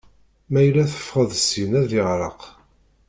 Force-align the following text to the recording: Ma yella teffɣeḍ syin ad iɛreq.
Ma 0.51 0.59
yella 0.61 0.91
teffɣeḍ 0.91 1.31
syin 1.45 1.71
ad 1.81 1.89
iɛreq. 1.99 2.41